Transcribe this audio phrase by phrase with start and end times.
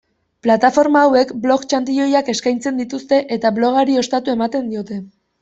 [0.45, 5.01] Plataforma hauek blog-txantiloiak eskaintzen dituzte eta blogari ostatu ematen diote.